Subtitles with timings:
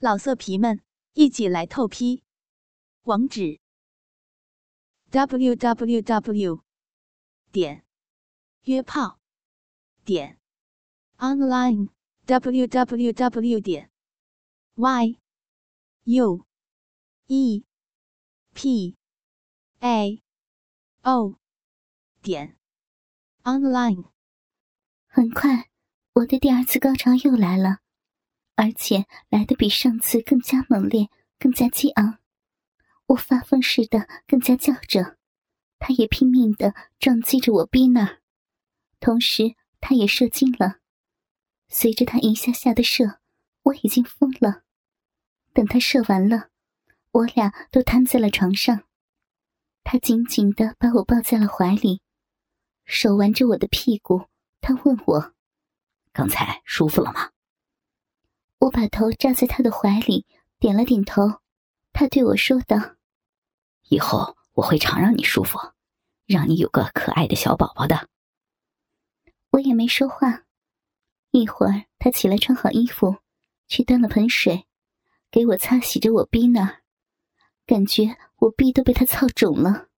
[0.00, 0.80] 老色皮们，
[1.14, 2.22] 一起来透批！
[3.02, 3.58] 网址
[5.10, 6.62] ：w w w
[7.50, 7.84] 点
[8.62, 9.18] 约炮
[10.04, 10.38] 点
[11.16, 11.88] online
[12.26, 13.90] w w w 点
[14.76, 15.18] y
[16.04, 16.46] u
[17.26, 17.64] e
[18.54, 18.96] p
[19.80, 20.22] a
[21.02, 21.40] o
[22.22, 22.56] 点
[23.42, 24.04] online。
[25.08, 25.68] 很快，
[26.12, 27.80] 我的第二次高潮又来了。
[28.58, 32.18] 而且来的比上次更加猛烈，更加激昂。
[33.06, 35.16] 我发疯似的更加叫着，
[35.78, 38.18] 他也拼命的撞击着我逼那儿，
[38.98, 40.78] 同时他也射精了。
[41.68, 43.20] 随着他一下下的射，
[43.62, 44.64] 我已经疯了。
[45.52, 46.48] 等他射完了，
[47.12, 48.82] 我俩都瘫在了床上。
[49.84, 52.02] 他紧紧的把我抱在了怀里，
[52.84, 54.26] 手挽着我的屁股。
[54.60, 55.34] 他问我
[56.12, 57.30] ：“刚才舒服了吗？”
[58.58, 60.26] 我把头扎在他的怀里，
[60.58, 61.40] 点了点头。
[61.92, 62.96] 他对我说道
[63.88, 65.58] ：“以后我会常让你舒服，
[66.26, 68.08] 让你有个可爱的小宝宝的。”
[69.50, 70.44] 我也没说话。
[71.30, 73.18] 一会儿，他起来穿好衣服，
[73.68, 74.66] 去端了盆水，
[75.30, 76.82] 给我擦洗着我逼那儿。
[77.66, 79.88] 感觉我逼都被他操肿了，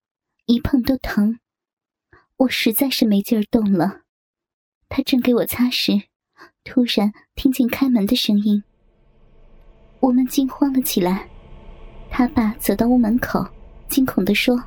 [0.46, 1.40] 一碰都疼。
[2.36, 4.02] 我实在是没劲儿动了。
[4.88, 6.09] 他正给我擦时。
[6.64, 8.62] 突然听见开门的声音，
[10.00, 11.26] 我们惊慌了起来。
[12.10, 13.46] 他爸走到屋门口，
[13.88, 14.62] 惊恐的说：“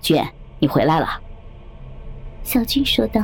[0.00, 0.26] 娟，
[0.58, 1.20] 你回来了。”
[2.44, 3.22] 小军说道：“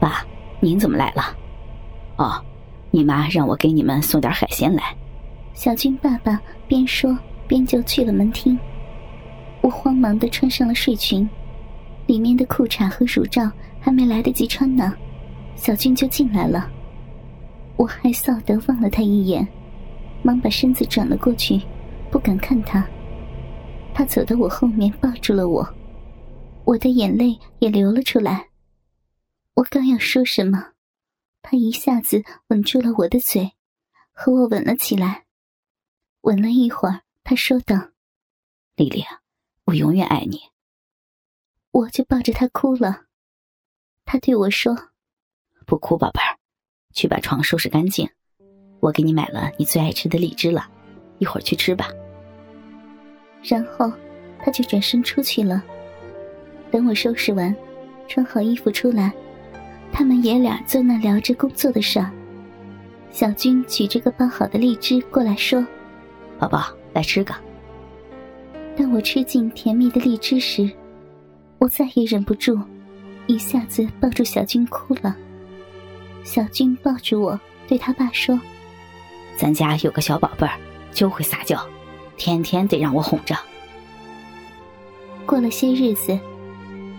[0.00, 0.24] 爸，
[0.60, 1.22] 您怎么来了？
[2.16, 2.44] 哦，
[2.90, 4.94] 你妈让我给你们送点海鲜来。”
[5.54, 8.58] 小军爸爸边说边就去了门厅。
[9.60, 11.28] 我慌忙的穿上了睡裙，
[12.06, 14.92] 里面的裤衩和乳罩还没来得及穿呢，
[15.54, 16.68] 小军就进来了。
[17.82, 19.44] 我害臊的望了他一眼，
[20.22, 21.60] 忙把身子转了过去，
[22.12, 22.88] 不敢看他。
[23.92, 25.68] 他走到我后面抱住了我，
[26.64, 28.50] 我的眼泪也流了出来。
[29.54, 30.74] 我刚要说什么，
[31.42, 33.50] 他一下子吻住了我的嘴，
[34.12, 35.24] 和我吻了起来。
[36.20, 37.90] 吻了一会儿，他说道
[38.76, 39.04] ：“丽丽，
[39.64, 40.38] 我永远爱你。”
[41.72, 43.06] 我就抱着他哭了。
[44.04, 44.92] 他对我说
[45.66, 46.38] ：“不哭，宝贝儿。”
[46.92, 48.08] 去把床收拾干净，
[48.80, 50.66] 我给你买了你最爱吃的荔枝了，
[51.18, 51.88] 一会儿去吃吧。
[53.42, 53.92] 然后
[54.38, 55.62] 他就转身出去了。
[56.70, 57.54] 等我收拾完，
[58.08, 59.12] 穿好衣服出来，
[59.92, 62.10] 他们爷俩坐那聊着工作的事儿。
[63.10, 65.66] 小军举着个包好的荔枝过来说
[66.40, 66.64] ：“宝宝，
[66.94, 67.34] 来吃个。”
[68.74, 70.70] 当我吃进甜蜜的荔枝时，
[71.58, 72.58] 我再也忍不住，
[73.26, 75.14] 一下子抱住小军哭了。
[76.24, 78.40] 小军抱住我，对他爸说
[79.36, 80.58] ：“咱家有个小宝贝儿，
[80.92, 81.60] 就会撒娇，
[82.16, 83.36] 天天得让我哄着。”
[85.26, 86.18] 过了些日子，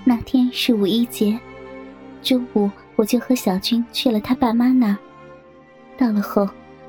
[0.03, 1.39] 那天是五一节，
[2.21, 4.97] 中午我就和小军去了他爸妈那儿。
[5.97, 6.47] 到了后，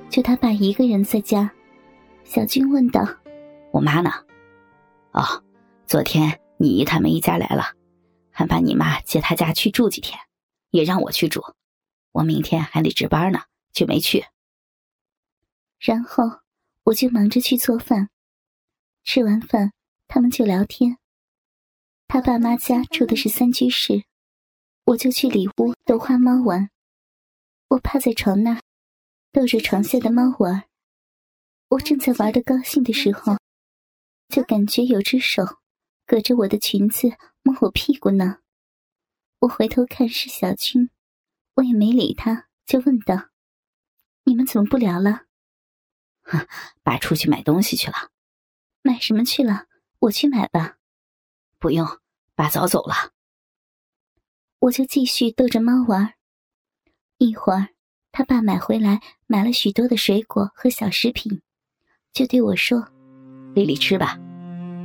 [0.09, 1.51] 就他爸一个人在家。
[2.25, 3.07] 小军问道
[3.71, 4.11] ：“我妈呢
[5.13, 5.23] ？”“哦，
[5.87, 7.65] 昨天你姨他们一家来了，
[8.31, 10.19] 还把你妈接他家去住几天，
[10.71, 11.43] 也让我去住。”
[12.15, 13.41] 我明天还得值班呢，
[13.73, 14.25] 就没去。
[15.81, 16.25] 然后
[16.85, 18.09] 我就忙着去做饭。
[19.03, 19.73] 吃完饭，
[20.07, 20.97] 他们就聊天。
[22.07, 24.05] 他爸妈家住的是三居室，
[24.85, 26.71] 我就去里屋逗花猫玩。
[27.69, 28.63] 我趴在床那，
[29.33, 30.65] 逗着床下的猫玩。
[31.71, 33.37] 我正在玩的高兴的时候，
[34.29, 35.43] 就感觉有只手
[36.07, 37.11] 隔着我的裙子
[37.43, 38.39] 摸我屁股呢。
[39.41, 40.89] 我回头看，是小军。
[41.55, 43.29] 我也没理他，就问道
[44.25, 45.23] ：“你们怎么不聊了
[46.23, 46.47] ？”“哼，
[46.83, 48.11] 爸出去买东西去了。
[48.83, 49.67] ”“买什么去了？
[50.01, 50.77] 我去买吧。
[51.61, 51.87] ”“不用，
[52.35, 53.13] 爸早走了。”
[54.61, 56.15] 我就继续逗着猫玩。
[57.19, 57.69] 一会儿，
[58.11, 61.41] 他爸买回来买了许多的水果和小食品，
[62.13, 62.89] 就对我说
[63.55, 64.19] ：“丽丽吃吧。”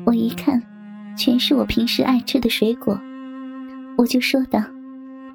[0.05, 0.61] 我一看，
[1.17, 2.93] 全是我平时爱吃的水果，
[3.97, 4.59] 我就说道：“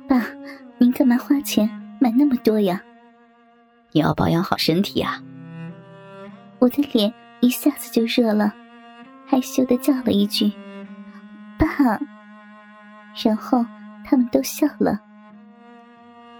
[0.08, 0.24] 爸。”
[0.78, 1.68] 您干嘛花钱
[2.00, 2.82] 买那么多呀？
[3.92, 5.22] 你要保养好身体呀。
[6.58, 8.52] 我的脸一下子就热了，
[9.26, 10.52] 害羞的叫了一句
[11.58, 11.98] ：“爸。”
[13.24, 13.64] 然后
[14.04, 15.00] 他们都笑了。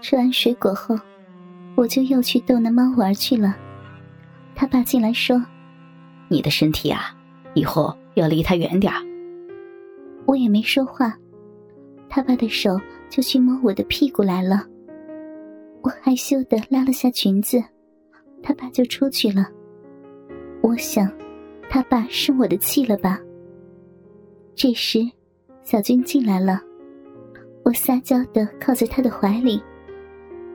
[0.01, 0.99] 吃完水果后，
[1.75, 3.55] 我就又去逗那猫玩去了。
[4.53, 5.41] 他爸进来说
[6.27, 7.15] ：“你的身体啊，
[7.53, 9.01] 以后要离他远点儿。”
[10.27, 11.15] 我也没说话。
[12.09, 12.77] 他爸的手。
[13.09, 14.65] 就去摸我的屁股来了，
[15.81, 17.63] 我害羞的拉了下裙子，
[18.43, 19.47] 他爸就出去了。
[20.61, 21.11] 我想，
[21.69, 23.19] 他爸生我的气了吧。
[24.55, 24.99] 这时，
[25.63, 26.61] 小军进来了，
[27.63, 29.61] 我撒娇的靠在他的怀里。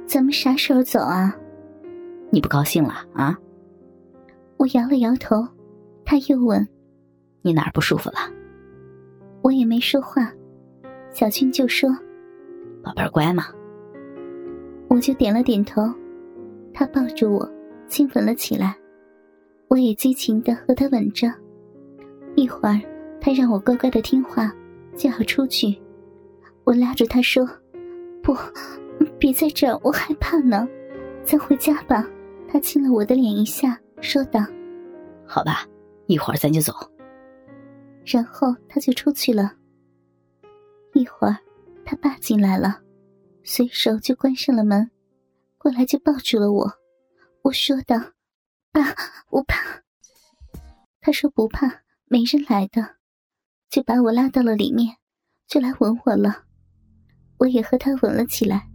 [0.07, 1.37] 咱们啥时候走啊？
[2.31, 3.39] 你不高兴了啊？
[4.57, 5.47] 我摇了摇头，
[6.05, 6.67] 他又问
[7.43, 8.17] ：“你哪儿不舒服了？”
[9.43, 10.31] 我也没说话，
[11.13, 11.89] 小军就说
[12.83, 13.45] ：“宝贝儿乖吗？”
[14.89, 15.83] 我就点了点头，
[16.75, 17.53] 他抱住我，
[17.89, 18.77] 亲吻了起来，
[19.69, 21.33] 我也激情的和他吻着。
[22.37, 22.81] 一会儿，
[23.21, 24.53] 他让我乖乖的听话，
[24.97, 25.81] 就要出去。
[26.65, 27.49] 我拉着他说
[28.23, 28.37] ：“不，
[29.19, 30.69] 别在这儿，我害怕呢。
[31.25, 32.07] 咱回家吧。”
[32.53, 34.41] 他亲了我的脸一下，说道
[35.25, 35.65] ：“好吧，
[36.07, 36.73] 一会儿咱就走。”
[38.05, 39.53] 然后他就出去了。
[40.95, 41.37] 一会儿，
[41.91, 42.81] 他爸进来了。
[43.43, 44.89] 随手就关上了门，
[45.59, 46.73] 过来就抱住了我。
[47.43, 47.97] 我说道
[48.71, 48.95] ：“爸，
[49.31, 49.59] 我怕。”
[51.03, 51.67] 他说：“不怕，
[52.05, 52.99] 没人来的。”
[53.69, 54.99] 就把我拉到了里面，
[55.49, 56.45] 就来吻我了。
[57.39, 58.69] 我也和他吻了起来。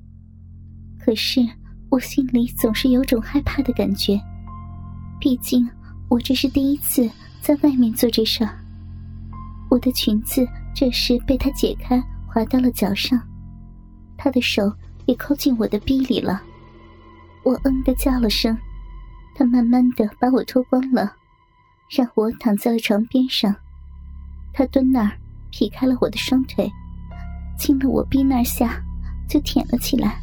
[1.00, 1.40] 可是
[1.90, 4.20] 我心里总是有种害怕的感觉，
[5.22, 5.66] 毕竟
[6.10, 7.10] 我这是第一次
[7.42, 8.46] 在外面做这事。
[9.70, 10.46] 我的裙子
[10.76, 12.04] 这时被他解开，
[12.36, 13.18] 滑到了脚上。
[14.18, 14.70] 他的手
[15.06, 16.42] 也扣进我的逼里了，
[17.44, 18.58] 我嗯的叫了声，
[19.34, 21.14] 他慢慢的把我脱光了，
[21.90, 23.56] 让我躺在了床边上。
[24.52, 25.12] 他蹲那儿，
[25.50, 26.70] 劈开了我的双腿，
[27.58, 28.84] 亲了我逼那下，
[29.30, 30.20] 就舔了起来，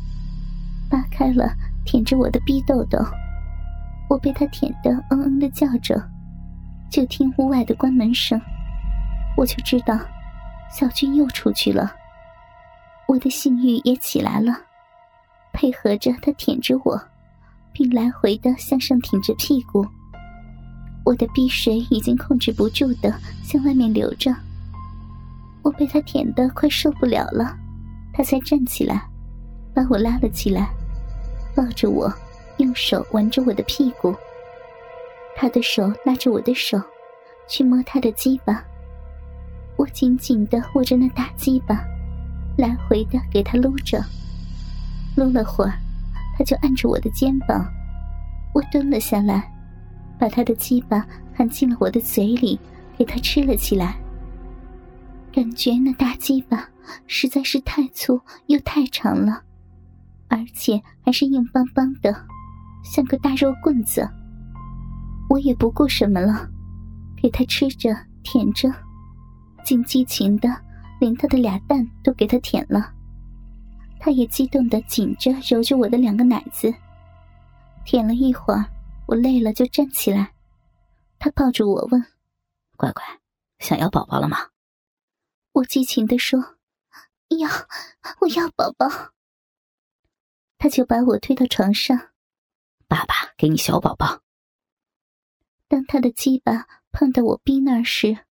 [0.91, 1.51] 扒开了
[1.87, 2.99] 舔着我的逼豆豆。
[4.11, 5.99] 我被他舔得嗯嗯的叫着，
[6.91, 8.39] 就听屋外的关门声，
[9.35, 9.99] 我就知道
[10.71, 11.91] 小军又出去了。
[13.07, 14.57] 我的性欲也起来了，
[15.53, 17.01] 配合着他舔着我，
[17.73, 19.87] 并来回的向上挺着屁股。
[21.05, 24.35] 我的鼻水已经控制不住的向外面流着。
[25.63, 27.57] 我被他舔得快受不了了，
[28.13, 29.05] 他才站起来，
[29.75, 30.71] 把我拉了起来，
[31.55, 32.13] 抱着我，
[32.59, 34.15] 用手玩着我的屁股。
[35.37, 36.81] 他的手拉着我的手，
[37.49, 38.65] 去摸他的鸡巴。
[39.77, 41.85] 我紧紧的握着那大鸡巴。
[42.63, 44.01] 来回的给他撸着，
[45.17, 45.73] 撸了会儿，
[46.39, 47.67] 他就按着我的肩膀。
[48.55, 49.53] 我蹲了下来，
[50.17, 51.05] 把他的鸡巴
[51.35, 52.61] 含进了我的嘴里，
[52.97, 53.97] 给他吃了起来。
[55.33, 56.69] 感觉那大鸡巴
[57.09, 59.43] 实在是太粗又太长了，
[60.29, 62.15] 而且还是硬邦邦的，
[62.85, 64.09] 像个大肉棍子。
[65.29, 66.49] 我也不顾什么了，
[67.21, 67.93] 给他吃着
[68.23, 68.73] 舔着，
[69.65, 70.49] 尽激情的。
[71.03, 72.95] 连他的俩蛋都给他舔了，
[73.99, 76.73] 他也激动的紧着揉着我的两个奶子，
[77.85, 78.65] 舔了一会儿，
[79.09, 80.33] 我累了就站起来，
[81.19, 82.01] 他抱住我问
[82.79, 83.03] ：“乖乖，
[83.59, 84.51] 想要宝宝了吗？”
[85.51, 86.39] 我激情的说
[87.37, 87.51] ：“要，
[88.21, 88.87] 我要宝宝。”
[90.57, 91.99] 他就把我推到床上，
[92.87, 94.23] 爸爸给你小宝宝。
[95.67, 98.25] 当他的鸡巴碰到我逼那儿时，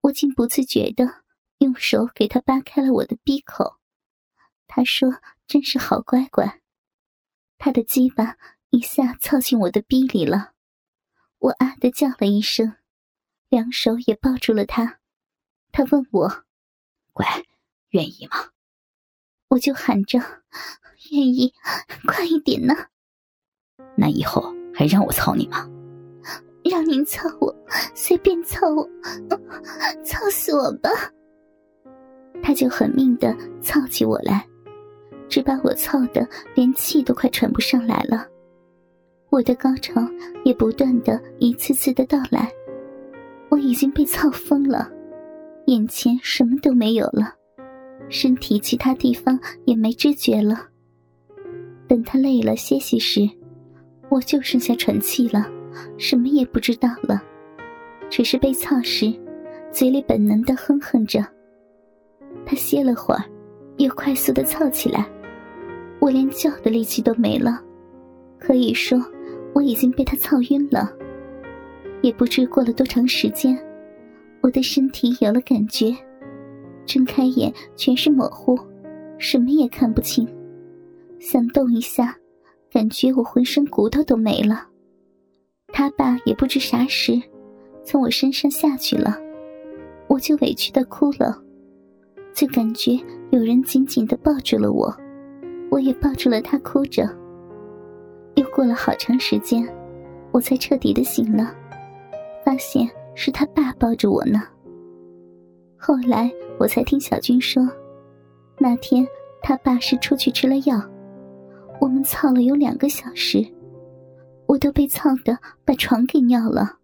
[0.00, 1.22] 我竟不自觉的。
[1.58, 3.78] 用手给他扒开了我的鼻口，
[4.66, 6.60] 他说：“真是好乖乖。”
[7.58, 8.36] 他的鸡巴
[8.70, 10.52] 一下凑进我的逼里了，
[11.38, 12.76] 我啊的叫了一声，
[13.48, 15.00] 两手也抱住了他。
[15.72, 16.44] 他问我
[17.12, 17.26] ：“乖，
[17.90, 18.50] 愿意吗？”
[19.48, 20.18] 我就喊着
[21.12, 21.54] ：“愿意，
[22.06, 22.74] 快一点呢。”
[23.96, 25.70] 那以后还让我操你吗？
[26.64, 27.54] 让您操我，
[27.94, 28.88] 随便操我，
[30.04, 30.90] 操死我吧！
[32.44, 34.46] 他就狠命的操起我来，
[35.30, 38.28] 只把我操的连气都快喘不上来了。
[39.30, 40.06] 我的高潮
[40.44, 42.52] 也不断的一次次的到来，
[43.48, 44.92] 我已经被操疯了，
[45.68, 47.32] 眼前什么都没有了，
[48.10, 50.68] 身体其他地方也没知觉了。
[51.88, 53.26] 等他累了歇息时，
[54.10, 55.50] 我就剩下喘气了，
[55.96, 57.22] 什么也不知道了，
[58.10, 59.10] 只是被操时，
[59.72, 61.24] 嘴里本能的哼哼着。
[62.46, 63.24] 他歇了会儿，
[63.78, 65.08] 又快速的操起来，
[66.00, 67.62] 我连叫的力气都没了，
[68.38, 68.98] 可以说
[69.54, 70.92] 我已经被他操晕了。
[72.02, 73.58] 也不知过了多长时间，
[74.42, 75.96] 我的身体有了感觉，
[76.84, 78.58] 睁开眼全是模糊，
[79.16, 80.28] 什么也看不清，
[81.18, 82.14] 想动一下，
[82.70, 84.66] 感觉我浑身骨头都没了。
[85.68, 87.20] 他爸也不知啥时
[87.82, 89.18] 从我身上下去了，
[90.06, 91.42] 我就委屈的哭了。
[92.34, 92.98] 就感觉
[93.30, 94.92] 有人紧紧的抱住了我，
[95.70, 97.08] 我也抱住了他，哭着。
[98.34, 99.64] 又过了好长时间，
[100.32, 101.54] 我才彻底的醒了，
[102.44, 104.42] 发现是他爸抱着我呢。
[105.76, 107.62] 后来我才听小军说，
[108.58, 109.06] 那天
[109.40, 110.82] 他爸是出去吃了药，
[111.80, 113.46] 我们操了有两个小时，
[114.46, 116.78] 我都被操的把床给尿了，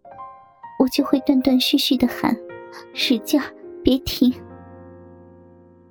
[0.79, 2.33] 我就会断断续续的喊，
[2.93, 3.45] 使劲儿
[3.83, 4.33] 别停。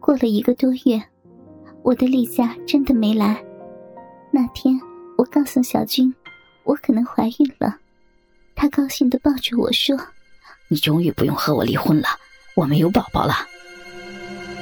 [0.01, 1.01] 过了一个多月，
[1.83, 3.45] 我的例假真的没来。
[4.33, 4.81] 那天
[5.19, 6.13] 我告诉小军，
[6.65, 7.77] 我可能怀孕了，
[8.55, 9.97] 他高兴的抱着我说
[10.69, 12.09] ：“你终于不用和我离婚了，
[12.57, 13.35] 我们有宝宝了。”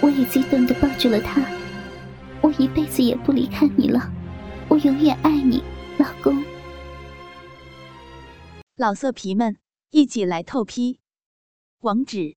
[0.02, 1.40] 我也激动的抱住了他。
[2.40, 4.10] 我一辈子也不离开你了，
[4.68, 5.62] 我永远爱你，
[5.98, 6.42] 老公。
[8.76, 9.56] 老色皮们，
[9.90, 10.98] 一起来透批，
[11.80, 12.36] 网址。